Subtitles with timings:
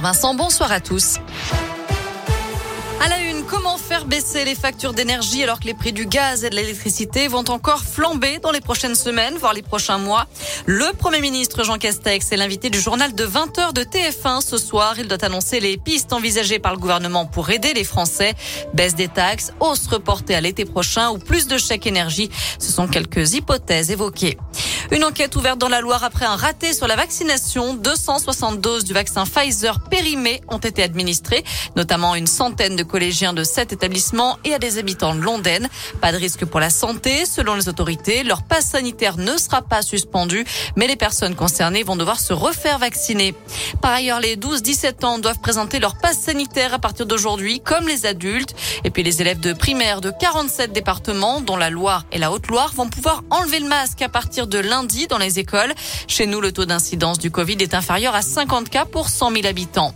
[0.00, 1.16] Vincent, bonsoir à tous.
[3.00, 6.44] À la une, comment faire baisser les factures d'énergie alors que les prix du gaz
[6.44, 10.28] et de l'électricité vont encore flamber dans les prochaines semaines, voire les prochains mois?
[10.66, 14.94] Le Premier ministre Jean Castex est l'invité du journal de 20h de TF1 ce soir.
[15.00, 18.34] Il doit annoncer les pistes envisagées par le gouvernement pour aider les Français.
[18.74, 22.30] Baisse des taxes, hausse reportée à l'été prochain ou plus de chèques énergie.
[22.60, 24.38] Ce sont quelques hypothèses évoquées.
[24.90, 27.74] Une enquête ouverte dans la Loire après un raté sur la vaccination.
[27.74, 31.44] 260 doses du vaccin Pfizer périmé ont été administrées,
[31.76, 35.68] notamment une centaine de collégiens de sept établissements et à des habitants de Londaine.
[36.00, 37.26] Pas de risque pour la santé.
[37.26, 41.96] Selon les autorités, leur passe sanitaire ne sera pas suspendu, mais les personnes concernées vont
[41.96, 43.34] devoir se refaire vacciner.
[43.82, 48.06] Par ailleurs, les 12-17 ans doivent présenter leur passe sanitaire à partir d'aujourd'hui, comme les
[48.06, 48.54] adultes.
[48.84, 52.72] Et puis les élèves de primaire de 47 départements, dont la Loire et la Haute-Loire,
[52.74, 55.74] vont pouvoir enlever le masque à partir de lundi lundi dans les écoles.
[56.06, 59.46] Chez nous, le taux d'incidence du Covid est inférieur à 50 cas pour 100 000
[59.46, 59.92] habitants.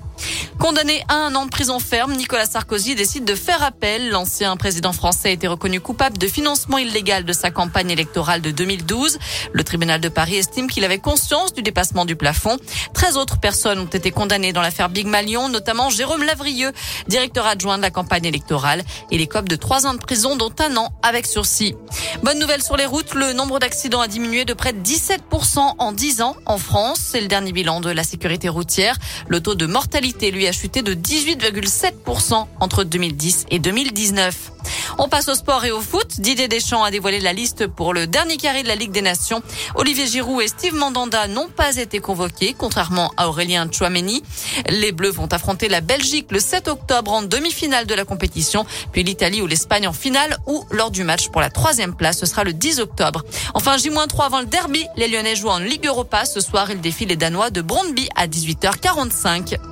[0.59, 4.11] Condamné à un an de prison ferme, Nicolas Sarkozy décide de faire appel.
[4.11, 8.51] L'ancien président français a été reconnu coupable de financement illégal de sa campagne électorale de
[8.51, 9.19] 2012.
[9.53, 12.59] Le tribunal de Paris estime qu'il avait conscience du dépassement du plafond.
[12.95, 16.73] 13 autres personnes ont été condamnées dans l'affaire Big Malion, notamment Jérôme Lavrieux,
[17.09, 18.85] directeur adjoint de la campagne électorale.
[19.11, 21.75] Et les copes de 3 ans de prison, dont un an avec sursis.
[22.23, 25.93] Bonne nouvelle sur les routes, le nombre d'accidents a diminué de près de 17% en
[25.93, 27.01] 10 ans en France.
[27.03, 28.97] C'est le dernier bilan de la sécurité routière.
[29.27, 34.53] Le taux de mortalité, a chuté de 18,7% entre 2010 et 2019.
[34.99, 36.21] On passe au sport et au foot.
[36.21, 39.43] Didier Deschamps a dévoilé la liste pour le dernier carré de la Ligue des Nations.
[39.75, 44.23] Olivier Giroud et Steve Mandanda n'ont pas été convoqués, contrairement à Aurélien Chouameni.
[44.69, 49.03] Les Bleus vont affronter la Belgique le 7 octobre en demi-finale de la compétition, puis
[49.03, 52.19] l'Italie ou l'Espagne en finale ou lors du match pour la troisième place.
[52.19, 53.25] Ce sera le 10 octobre.
[53.55, 54.85] Enfin, J-3 avant le derby.
[54.97, 56.25] Les Lyonnais jouent en Ligue Europa.
[56.25, 59.72] Ce soir, ils défient les Danois de Brondby à 18h45.